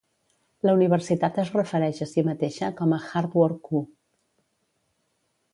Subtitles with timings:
[0.67, 3.83] La universitat es refereix a si mateixa com a "Hard Work U".